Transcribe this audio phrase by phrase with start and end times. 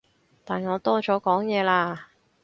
[0.43, 2.07] 但我多咗講嘢啦